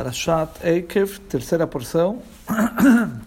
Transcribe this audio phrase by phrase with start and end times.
[0.00, 2.22] Parashat Eikev, terceira porção.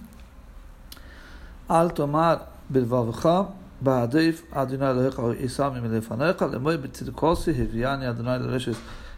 [1.69, 8.77] Al tomar bilvavcha, ba'adif Adonai Elohecha isam im lefanecha, lemoi b'tzidkosi, heviani Adonai Eloheches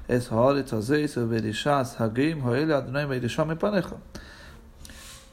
[0.10, 3.96] es haaretz hazeis, uberishas hagim, hoele Adonai meirisham epanecha.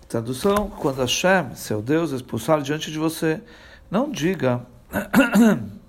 [0.08, 3.42] Tradução, quando Hashem, seu Deus, expulsar diante de você,
[3.90, 4.60] não diga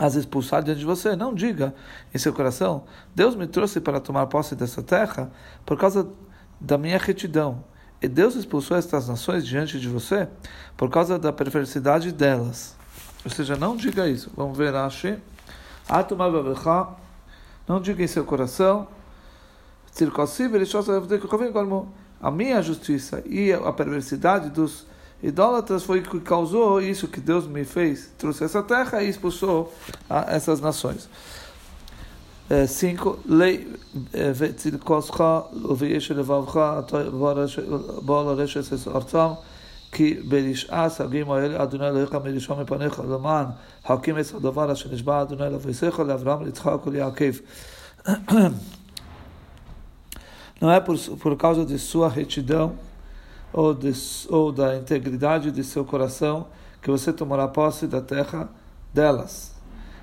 [0.00, 1.14] as expulsar diante de você.
[1.14, 1.74] Não diga
[2.12, 5.30] em seu coração: Deus me trouxe para tomar posse dessa terra
[5.66, 6.08] por causa
[6.58, 7.62] da minha retidão.
[8.02, 10.26] E Deus expulsou estas nações diante de você
[10.74, 12.74] por causa da perversidade delas.
[13.22, 14.30] Ou seja, não diga isso.
[14.34, 15.18] Vamos ver Rashi.
[17.68, 18.88] Não diga em seu coração.
[22.22, 24.86] A minha justiça e a perversidade dos
[25.23, 29.73] idólatras foi o que causou isso que Deus me fez, trouxe essa terra e expulsou
[30.09, 31.09] ah, essas nações.
[32.67, 33.19] 5.
[33.27, 33.67] Lei
[34.13, 35.23] וצדקוסך
[35.77, 36.59] ויש לבבך
[38.01, 39.27] בוא לרשת את ארצם
[39.91, 43.45] כי ברשעת הגים האלה אדוני אלוהיך מראשון מפניך למען
[43.85, 47.35] הקים את הדבר אשר נשבע אדוני לאביך לאברהם ליצחק וליעקב.
[50.61, 52.67] Não é por, por causa de sua retidão
[53.52, 53.92] ou, de,
[54.28, 56.46] ou da integridade de seu coração
[56.80, 58.48] que você tomará posse da terra
[58.92, 59.54] delas,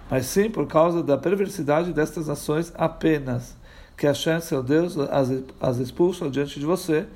[0.09, 3.55] mas sim por causa da perversidade destas nações apenas,
[3.95, 7.07] que Hashem, seu Deus, as, as expulsa diante de você,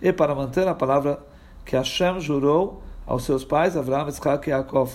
[0.00, 1.20] e para manter a palavra
[1.64, 4.92] que Hashem jurou aos seus pais, Avraham, Isaac e Yaakov.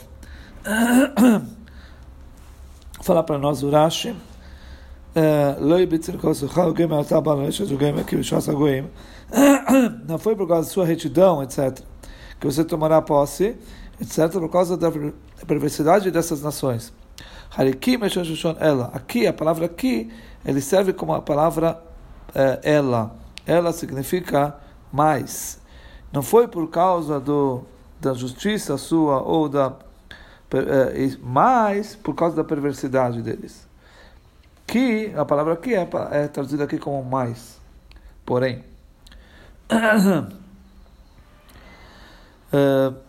[3.02, 4.16] Falar para nós, Urashi.
[10.08, 11.80] Não foi por causa da sua retidão, etc.,
[12.40, 13.58] que você tomará posse,
[14.00, 14.92] etc., por causa da
[15.48, 16.94] perversidade dessas nações.
[18.60, 18.92] ela.
[18.94, 20.12] Aqui, a palavra aqui,
[20.46, 21.82] ele serve como a palavra
[22.62, 23.16] ela.
[23.46, 24.56] Ela significa
[24.92, 25.60] mais.
[26.14, 27.64] Não foi por causa do,
[28.00, 29.74] da justiça sua ou da.
[31.22, 33.67] Mais por causa da perversidade deles.
[34.68, 37.58] Que, a palavra que é, é traduzida aqui como mais.
[38.26, 38.64] Porém.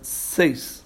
[0.01, 0.85] 6.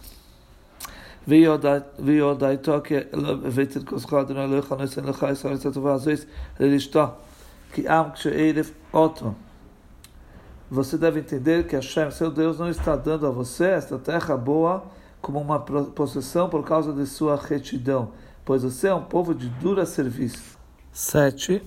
[10.70, 14.84] Você deve entender que Hashem, seu Deus, não está dando a você esta terra boa
[15.20, 18.12] como uma possessão por causa de sua retidão,
[18.44, 20.61] pois você é um povo de dura serviço.
[20.92, 21.62] 7.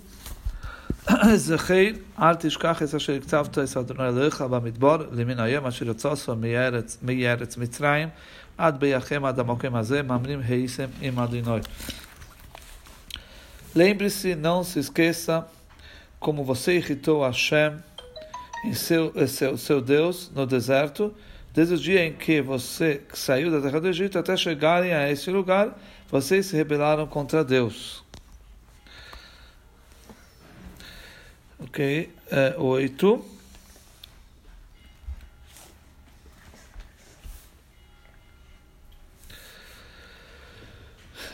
[1.38, 8.12] Zechei, artis kachis asher iktavta es Adonai lecha bamidbor, limin hayom asher yotzoso miyeretz mitzrayim,
[8.58, 11.62] ad beyachem ad amokem hazeh, mamrim heisem im Adonai.
[13.74, 15.46] Lembre-se, não se esqueça
[16.20, 17.74] como você irritou Hashem,
[18.64, 21.14] em eh, seu, seu Deus, no deserto,
[21.54, 25.30] desde o dia em que você saiu da terra do Egito até chegarem a esse
[25.30, 25.78] lugar,
[26.10, 28.05] vocês se rebelaram contra Deus.
[31.59, 33.25] Ok, é, oito.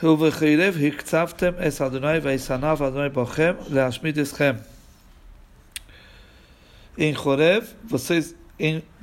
[0.02, 4.54] ובחרב הקצבתם את אדוני וישנאו אדוני בכם להשמיד אתכם.
[6.98, 8.34] Em Horeb, vocês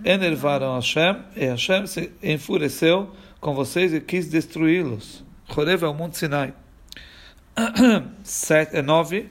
[0.03, 5.23] enervaram Hashem, e Hashem se enfureceu com vocês e quis destruí-los.
[5.55, 6.53] Horeb é o Monte Sinai.
[8.83, 9.29] 9.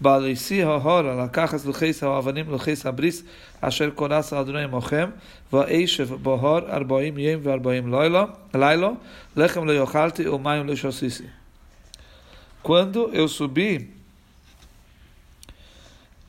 [0.00, 3.22] בעליסי ההורה לקחת לוחס האבנים לוחס הבריס
[3.60, 5.10] אשר כונס אדוני עמכם
[5.52, 8.90] ואשב בהור ארבעים יום וארבעים לילה, לילה
[9.36, 11.24] לחם לא יאכלתי ומים לא שסיסי.
[12.62, 13.90] Quando eu subi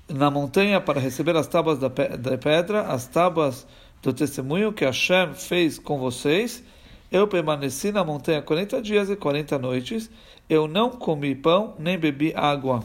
[0.10, 3.68] na montanha para receber as tábuas da pedra, as tábuas
[4.02, 6.64] do testemunho que Hashem fez com vocês,
[7.12, 10.10] eu permaneci na montanha 40 dias e 40 noites,
[10.50, 12.84] eu não comi pão nem bebi água.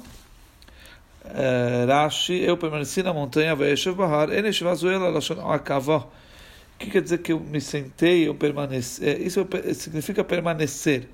[1.25, 6.05] Eh, Rashi, eu permaneci na montanha, Vaishav Bahar, Eneshivazuela Lashon Akavah.
[6.05, 9.05] O que quer dizer que eu me sentei, eu permaneci?
[9.05, 11.07] Eh, isso significa permanecer.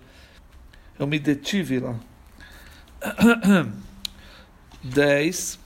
[0.97, 1.95] Eu me detive lá.
[4.83, 5.59] 10.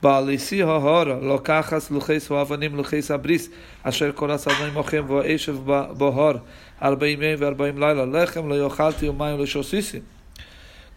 [0.00, 3.50] Balisi hahora, lokachas lucheis hoavanim lucheis abris,
[3.82, 4.44] asher koras
[4.74, 5.56] mochem voeshev
[5.96, 6.42] bohor,
[6.78, 9.38] arbaim yem laila, lechem lo yochalti umayim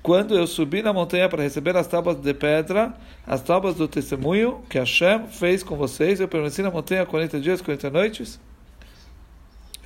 [0.06, 2.92] quando eu subi na montanha para receber as tábuas de pedra,
[3.26, 7.62] as tábuas do testemunho que Hashem fez com vocês, eu permaneci na montanha 40 dias,
[7.62, 8.40] 40 noites.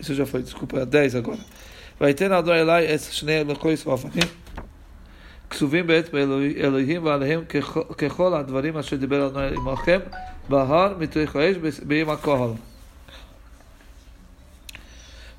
[0.00, 1.40] Isso já foi, desculpa, 10 agora.
[1.98, 4.28] Vai ter na Adonai esse Shnei Elokois Vafanim.
[5.50, 7.44] כתובים בעת באלוהים ועליהם
[7.98, 9.98] ככל הדברים אשר דיבר אדוני עמכם
[10.48, 12.50] בהר מתוך האש ביום הכהל.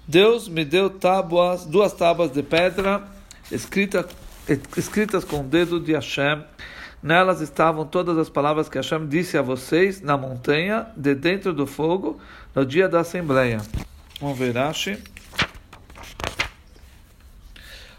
[0.09, 3.03] Deus me deu tábuas, duas tábuas de pedra
[3.51, 4.07] escrita,
[4.76, 6.44] escritas com o dedo de Hashem.
[7.02, 11.66] Nelas estavam todas as palavras que Hashem disse a vocês na montanha, de dentro do
[11.66, 12.20] fogo,
[12.54, 13.60] no dia da Assembleia.
[14.20, 14.98] Vamos ver, Rashi.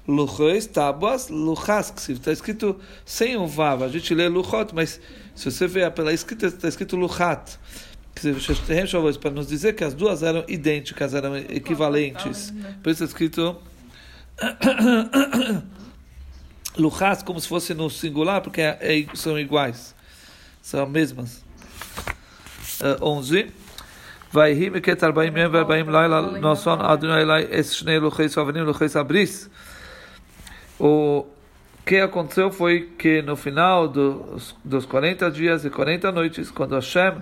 [0.08, 3.84] Luchos, tábuas, luchas, está escrito sem um vav.
[3.84, 5.00] A gente lê luchot, mas
[5.36, 7.58] se você ver pela escrita, está escrito luchat.
[9.20, 12.54] Para nos dizer que as duas eram idênticas, eram equivalentes.
[12.82, 13.58] Por isso está escrito
[16.78, 19.94] Luchas como se fosse no singular, porque é, é, são iguais,
[20.62, 21.44] são mesmas.
[22.82, 23.52] Uh, 11.
[24.32, 28.90] Vai rir, que tarbaim yem, verbaim laila, noson adonai elai, es shnei luchei sovenim, luchei
[28.90, 29.48] sabris.
[30.80, 31.28] O
[31.86, 37.22] que aconteceu foi que no final dos, dos 40 dias e 40 noites, quando Hashem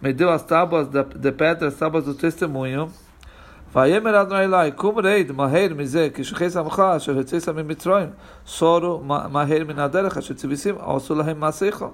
[0.00, 2.92] me deu as tábuas de pedra, as tábuas do testemunho,
[3.75, 8.09] ויאמר אדוני אלי, קום רד מהר מזה, כשחי שמך אשר הוצאת ממצרים,
[8.47, 11.85] סורו מהר מן הדרך אשר ציוויסים, עשו להם מעשיך.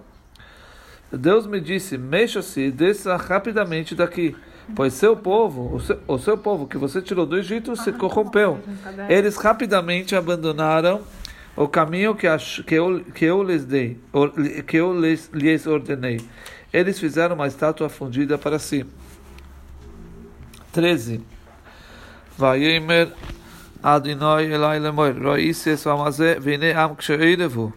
[1.14, 4.36] Deus me disse, mexa-se e desça rapidamente daqui,
[4.76, 8.60] pois seu povo, o seu, o seu povo que você tirou do Egito, se corrompeu.
[9.08, 11.02] Eles rapidamente abandonaram
[11.56, 12.28] o caminho que,
[12.66, 14.00] que, eu, que eu lhes dei,
[14.66, 16.20] que eu lhes, lhes ordenei.
[16.72, 18.84] Eles fizeram uma estátua fundida para si.
[20.72, 21.22] 13.
[22.39, 23.13] Vayemer
[23.83, 27.73] Adonai Elai Lemor, Roise Swamazé, Vene Am Ksherevu.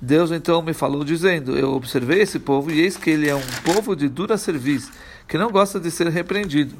[0.00, 3.46] Deus então me falou dizendo: Eu observei esse povo e eis que ele é um
[3.64, 4.90] povo de dura serviço,
[5.28, 6.74] que não gosta de ser repreendido.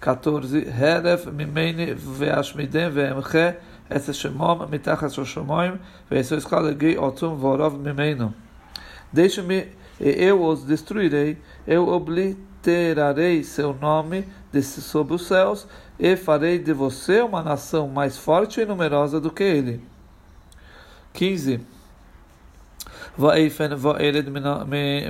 [0.00, 0.58] 14.
[0.68, 3.56] Heref mimene veashmidem veemche
[4.70, 5.16] mitachas.
[9.10, 9.68] Deixe-me,
[10.00, 14.26] eu os destruirei, eu obliterarei seu nome
[14.61, 15.67] sobre os céus
[15.99, 19.81] e farei de você uma nação mais forte e numerosa do que ele.
[21.13, 21.59] 15.
[23.19, 24.25] ואיפן וארד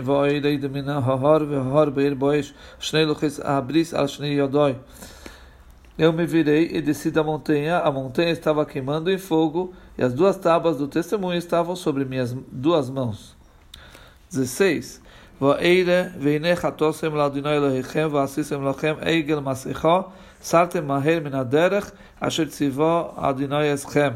[0.04, 4.74] וארד מן ההר וההר בעיר בואש שני לוחס הבריס על שני ידוי.
[6.00, 10.14] Eu me virei e desci da montanha, a montanha estava queimando em fogo, e as
[10.14, 13.36] duas tábuas do testemunho estavam sobre minhas duas mãos.
[14.30, 15.02] 16.
[15.42, 20.02] ואלה והנה חטאתם לאדוני אלוהיכם ועשיתם לכם עגל מסכה
[20.42, 24.10] סרתם מהר מן הדרך אשר ציווה אדוני אתכם.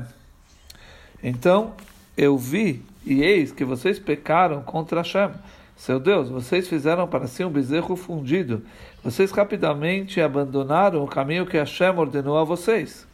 [1.23, 1.73] Então
[2.17, 5.31] eu vi, e eis que vocês pecaram contra Hashem.
[5.75, 8.63] Seu Deus, vocês fizeram para si um bezerro fundido.
[9.03, 13.07] Vocês rapidamente abandonaram o caminho que Hashem ordenou a vocês.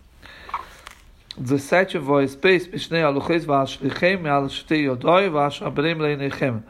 [1.37, 6.63] 17 voz peis pishnei alucheis vashlichem al shtei yodoi vashabrem leinechem.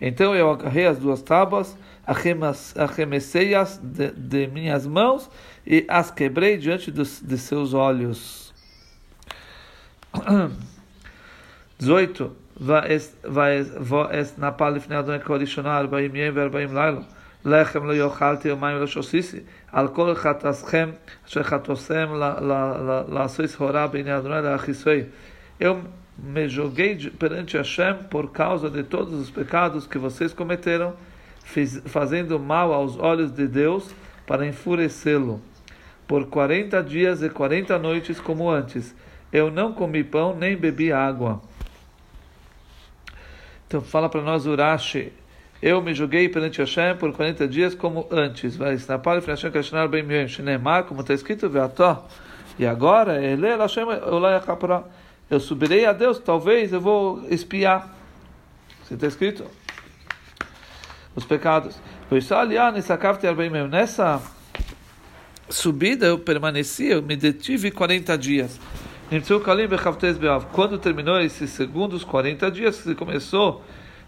[0.00, 1.76] Então eu agarrei as duas tábuas,
[2.76, 5.30] arremessei-as de, de minhas mãos
[5.66, 8.52] e as quebrei diante dos, de seus olhos.
[11.78, 12.30] 18.
[12.60, 17.00] ואס נפל לפני אדוני כל ראשונה ארבעים יום וארבעים לילה.
[17.44, 19.40] לחם לא יאכלתי ומים לא שוסיסי.
[19.72, 20.90] על כל חטאסכם
[21.26, 22.20] אשר חטאוסם
[23.08, 25.02] לעשות הורה בעיני אדוני לאחיסוי.
[26.17, 30.95] me joguei perante Hashem por causa de todos os pecados que vocês cometeram,
[31.85, 33.91] fazendo mal aos olhos de Deus
[34.25, 35.39] para enfurecê-lo.
[36.07, 38.95] Por quarenta dias e quarenta noites como antes,
[39.31, 41.41] eu não comi pão nem bebi água.
[43.67, 45.11] Então fala para nós Urashi,
[45.61, 48.55] eu me julguei perante Hashem por 40 dias como antes.
[48.55, 50.25] Vai esnapar e Hashem Kashnar bem meu
[50.87, 52.07] como está escrito, Veató.
[52.59, 53.85] E agora, ele Hashem
[55.29, 57.95] eu subirei a Deus, talvez eu vou espiar.
[58.83, 59.45] Você está escrito?
[61.15, 61.77] Os pecados.
[63.69, 64.21] Nessa
[65.49, 68.59] subida eu permaneci, eu me detive 40 dias.
[70.53, 73.63] Quando terminou esses segundos 40 dias, que começou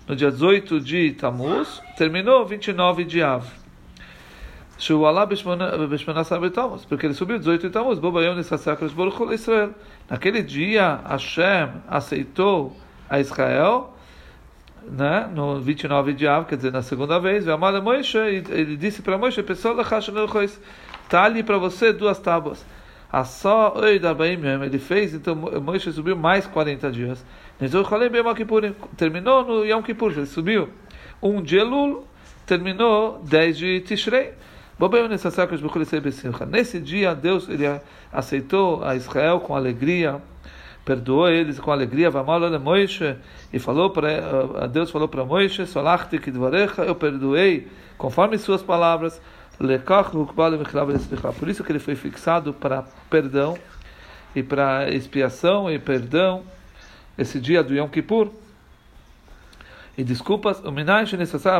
[0.07, 3.45] no dia 18 de Tammuz, terminou 29 de Av.
[6.85, 7.99] Porque ele subiu 18 de Tammuz.
[10.09, 12.75] Naquele dia, Hashem aceitou
[13.09, 13.93] a Israel,
[14.89, 19.75] né, no 29 de Av, quer dizer, na segunda vez, ele disse para Moisés, pessoal,
[19.79, 22.65] está ali para você duas tábuas.
[23.11, 27.25] A só ele fez, então Moisés subiu mais 40 dias.
[28.95, 30.69] Terminou no Yom Kippur, ele subiu.
[31.21, 32.07] Um de Elul,
[32.45, 34.31] terminou 10 de Tishrei.
[36.45, 37.65] Nesse dia, Deus ele
[38.11, 40.21] aceitou a Israel com alegria
[40.89, 42.09] perdoou eles com alegria,
[43.53, 45.23] e falou para Deus falou para
[46.19, 49.21] kidvarecha, eu perdoei conforme suas palavras,
[51.37, 53.55] por isso que ele foi fixado para perdão
[54.35, 56.43] e para expiação e perdão
[57.15, 58.31] esse dia do Yom Kippur.
[59.95, 61.57] E desculpas, o Minai necessário,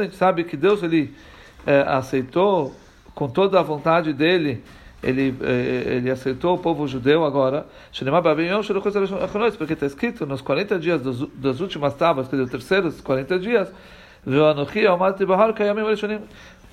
[0.00, 1.14] a gente sabe que Deus ele
[1.66, 2.74] é, aceitou
[3.14, 4.62] com toda a vontade dele
[5.02, 7.66] ele, eh, ele aceitou o povo judeu agora,
[9.56, 13.38] porque está escrito nos 40 dias dos, das últimas tábuas, quer dizer, os terceiros 40
[13.38, 13.72] dias,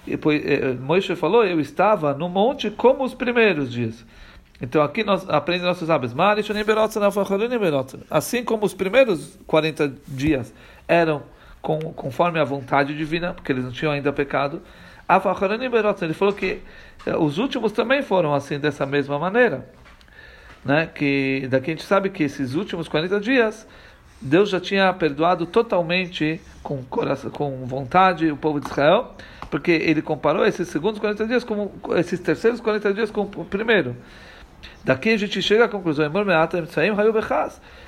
[0.08, 4.05] eh, Moisés falou, eu estava no monte como os primeiros dias.
[4.62, 6.13] Então aqui nós aprendemos nossos sábios.
[8.10, 10.53] Assim como os primeiros 40 dias
[10.88, 11.24] eram
[11.61, 14.61] com, conforme a vontade divina, porque eles não tinham ainda pecado,
[16.01, 16.61] ele falou que
[17.05, 19.67] eh, os últimos também foram assim, dessa mesma maneira.
[20.63, 20.87] Né?
[20.87, 23.67] Que daqui a gente sabe que esses últimos 40 dias,
[24.21, 29.15] Deus já tinha perdoado totalmente, com, coração, com vontade, o povo de Israel,
[29.49, 33.95] porque ele comparou esses segundos 40 dias com esses terceiros 40 dias com o primeiro.
[34.83, 36.05] Daqui a gente chega à conclusão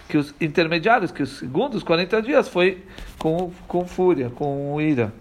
[0.07, 2.83] que os intermediários, que os segundos 40 dias foi
[3.17, 5.13] com, com fúria, com ira.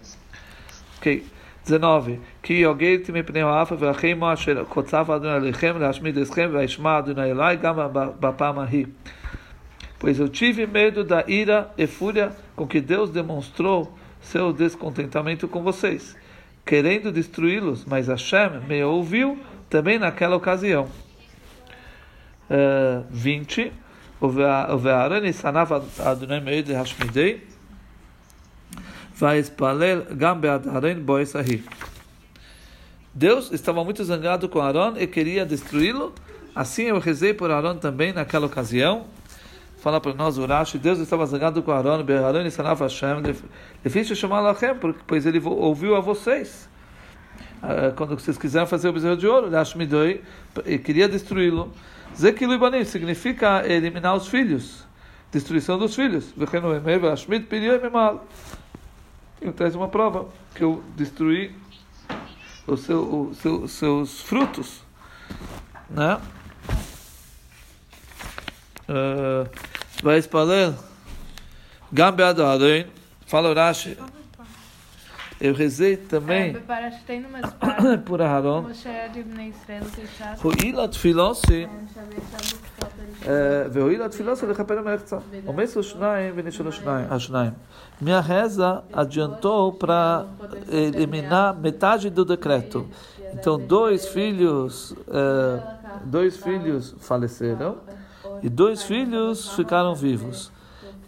[0.97, 1.25] Ok.
[1.63, 2.19] 19.
[2.41, 2.65] Que.
[9.99, 15.61] Pois eu tive medo da ira e fúria com que Deus demonstrou seu descontentamento com
[15.61, 16.17] vocês,
[16.65, 19.37] querendo destruí-los, mas Hashem me ouviu
[19.69, 20.89] também naquela ocasião
[22.51, 23.71] uh, 20.
[24.21, 27.47] Ve'arani sanav Adonai meid hashmidei.
[29.15, 31.63] Va'espalel gam be'adaren boesahi.
[33.13, 36.13] Deus estava muito zangado com Aaron e queria destruí-lo.
[36.55, 39.05] Assim eu rezei por Aaron também naquela ocasião.
[39.77, 43.17] Fala para nós, Urashi, Deus estava zangado com Aaron, Be'aron e Sanaf Hashem,
[43.83, 44.75] difícil chamar Lachem,
[45.07, 46.69] pois ele ouviu a vocês.
[47.63, 50.21] Eh, quando vocês quiseram fazer o bezerro de ouro, Lashmidoi,
[50.65, 51.71] e queria destruí-lo.
[52.15, 54.85] Zekilu Ibanim significa eliminar os filhos,
[55.31, 56.33] destruição dos filhos.
[59.41, 61.55] Ele traz uma prova que eu destruí
[62.67, 64.81] os seu, o seu, seus frutos,
[65.89, 66.21] né?
[68.87, 69.49] Uh,
[70.03, 70.73] vai espalhar
[71.91, 72.85] Gambe Adorain,
[73.25, 73.97] fala Rashi.
[75.40, 76.56] Eu rezei também
[78.04, 78.64] por Aharon.
[80.42, 81.66] הואיל התפילוסי,
[83.72, 85.18] והואיל התפילוסי לכפר המלאכצה.
[85.46, 86.70] עומסו שניים ונשאלו
[87.10, 87.52] השניים.
[88.00, 90.26] Minha reza adiantou para
[90.70, 92.86] eliminar metade do decreto.
[93.32, 94.94] Então, dois filhos,
[96.04, 97.78] dois filhos faleceram
[98.42, 100.52] e dois filhos ficaram vivos.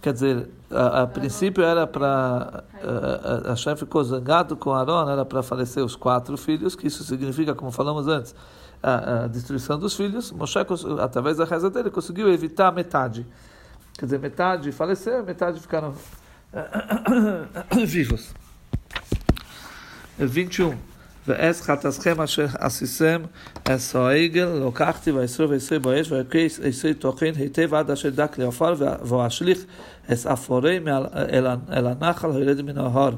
[0.04, 2.66] Quer dizer, a, a princípio era para.
[2.84, 7.06] A, a, Hashem ficou zangado com Aaron, era para falecer os quatro filhos, que isso
[7.06, 8.36] significa, como falamos antes,
[8.84, 10.30] a, a destruição dos filhos.
[10.34, 10.60] Moshe,
[11.00, 13.26] através da reza dele, conseguiu evitar metade.
[13.98, 15.96] Quer dizer, metade faleceram, metade ficaram
[17.88, 18.34] vivos.
[20.20, 20.78] 21.
[21.27, 23.23] ואז חטאתכם אשר עשיסם
[23.65, 29.65] אס העגל, לקחתי ואסרו ואסרי באש, ואקריס אסרי תוכן היטב עד אשר דק לעפר, ואשליך
[30.13, 30.79] אס אפורי
[31.71, 33.15] אל הנחל הירד מן ההר.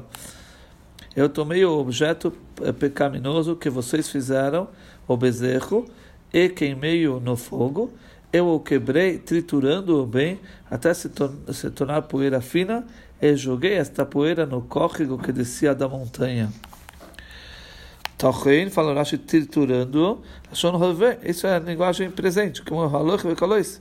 [1.15, 2.31] Eu tomei o objeto
[2.79, 4.69] pecaminoso que vocês fizeram,
[5.05, 5.85] o bezerro,
[6.33, 7.91] e queimei-o no fogo.
[8.31, 10.39] Eu o quebrei, triturando-o bem,
[10.69, 12.85] até se, tor se tornar poeira fina,
[13.21, 16.49] e joguei esta poeira no córrego que descia da montanha.
[18.18, 20.22] Tochein, fala Rashi, triturando,
[21.24, 23.80] isso é a linguagem presente, como o Haloch e Kalois.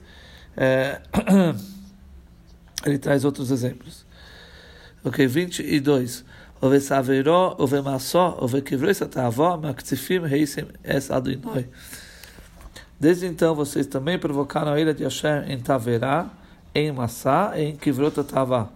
[2.85, 4.05] Ele traz outros exemplos.
[5.03, 6.25] Ok, 22.
[6.61, 11.67] Ove saveró, ove massó, ove quevrou essa tavó, maktifim reisim es adinoi.
[12.99, 16.29] Desde então vocês também provocaram a ira de Hashem em Taverá,
[16.73, 18.69] em Massá e em Kivrota Tavá.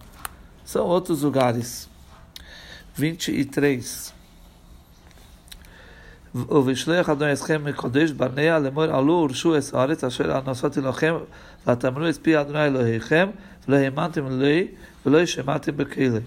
[0.64, 1.88] São outros lugares.
[2.94, 4.19] 23.
[6.35, 11.15] ובשלח אדוני אתכם מקודש בניה לאמור עלו ורשו את הארץ אשר נשאתי לכם
[11.67, 13.29] ותאמרו את פי אדוני אלוהיכם
[13.67, 14.67] ולא האמנתם לי
[15.05, 16.19] ולא שמעתם בכלא.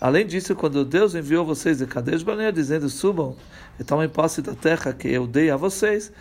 [0.00, 3.34] Além disso, quando Deus enviou vocês de Kadesh Barnea, dizendo, subam
[3.80, 6.12] e tomem posse da terra que eu dei a vocês,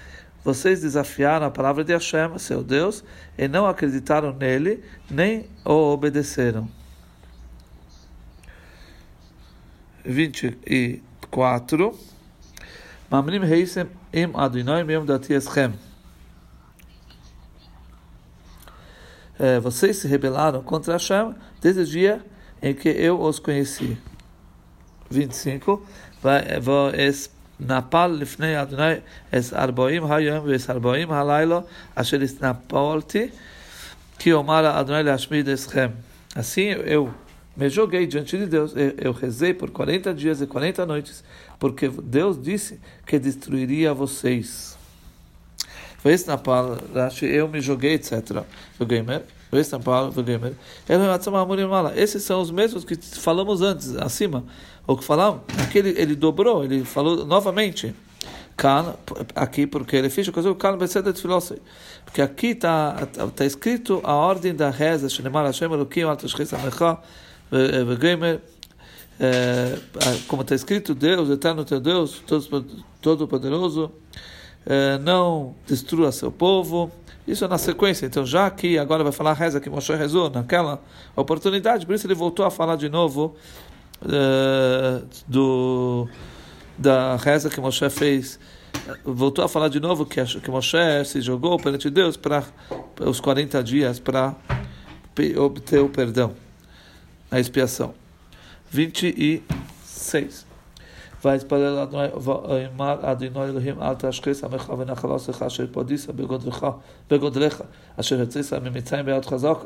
[0.46, 3.04] vocês desafiaram a palavra de Hashem, seu Deus,
[3.38, 6.70] e não acreditaram nele, nem o obedeceram.
[10.06, 11.98] 24
[13.11, 15.75] Mamrim reisem im Adonai mesmo dati eschem.
[19.63, 22.25] Vocês se rebelaram contra Hashem desde o dia
[22.63, 23.99] em que eu os conheci.
[25.11, 25.85] 25.
[26.93, 29.03] Es Adonai Adonai.
[36.37, 37.15] Assim eu
[37.57, 41.25] me joguei diante de Deus, eu, rezei por 40 dias e 40 noites,
[41.59, 44.79] porque Deus disse que destruiria vocês.
[46.03, 46.83] Vês na palavra,
[47.23, 48.45] eu me joguei, etc.
[51.97, 54.45] Esses são os mesmos que falamos antes, acima.
[54.87, 57.95] O que falamos, aquele ele dobrou, ele falou novamente.
[59.35, 60.33] Aqui porque ele fez o
[61.13, 61.61] Tfilosi.
[62.05, 66.99] Porque aqui está tá escrito a ordem da reza, Shenemar Hashem Elokim Al Tashchis Amecha
[66.99, 66.99] Vegemer,
[70.29, 72.23] como está escrito, Deus, eterno teu Deus,
[73.01, 73.93] todo-poderoso,
[75.03, 76.91] não destrua seu povo.
[77.27, 78.07] Isso é na sequência.
[78.07, 80.83] Então, já que agora vai falar a reza que Moshe rezou naquela
[81.15, 83.37] oportunidade, por isso ele voltou a falar de novo
[85.29, 86.09] do
[86.79, 88.41] da reza que Moshe fez,
[89.05, 92.43] voltou a falar de novo que, que Moshe se jogou perante Deus para
[93.01, 94.35] os 40 dias para
[95.37, 96.35] obter o perdão,
[97.32, 97.94] a expiação.
[98.72, 100.46] 26.
[101.26, 101.88] ויתפלל
[102.22, 106.12] ויאמר אדינו אלוהים אל תשחס עמך ונחלתך אשר פודיסה
[107.10, 107.62] בגודלך
[107.98, 109.66] אשר הציסה ממצרים ביד חזקה.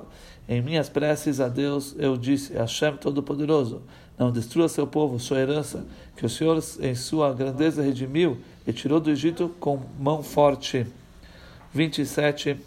[0.49, 3.83] Em minhas preces a Deus eu disse, Hashem Todo-Poderoso,
[4.17, 5.85] não destrua seu povo, sua herança,
[6.17, 10.87] que o Senhor em sua grandeza redimiu e tirou do Egito com mão forte.
[11.71, 12.57] 27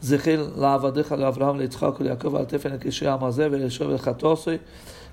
[0.00, 4.56] זכיר לעבדיך לאברהם ליצחק וליעקב על תפן הקשרי העם הזה ולשוב ולחטוסי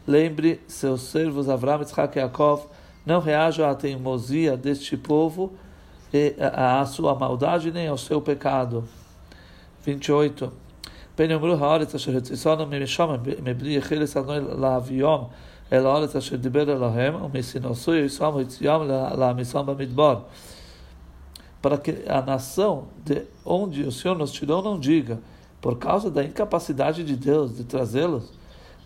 [0.08, 2.68] Lembre seus servos Avram, Yitzhak e Yaakov,
[3.06, 5.54] não reajam à teimosia deste povo,
[6.12, 8.84] e à sua maldade, nem ao seu pecado.
[9.84, 10.50] 28.
[11.16, 15.28] פן יאמרו הארץ אשר הציסונו ממשם מבלי יחילס אדוני להביום
[15.74, 18.82] אל הארץ אשר דיבר אלוהם ומסינוסו יסום יציאם
[19.18, 20.20] להעמיסם במדבר.
[21.65, 25.19] Para que a nação de onde o Senhor nos tirou não diga,
[25.63, 28.31] por causa da incapacidade de Deus de trazê-los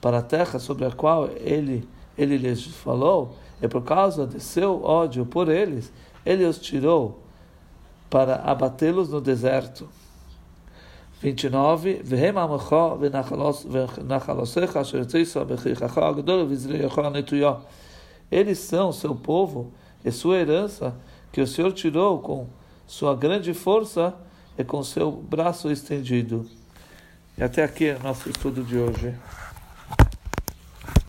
[0.00, 4.84] para a terra sobre a qual ele, ele lhes falou, e por causa de seu
[4.84, 5.92] ódio por eles,
[6.24, 7.20] ele os tirou
[8.08, 9.88] para abatê-los no deserto.
[11.20, 12.00] 29.
[18.30, 19.72] Eles são seu povo
[20.04, 20.94] e sua herança
[21.32, 22.46] que o Senhor tirou com
[22.88, 24.14] sua grande força
[24.56, 26.48] e com seu braço estendido.
[27.36, 29.14] E até aqui é nosso estudo de hoje.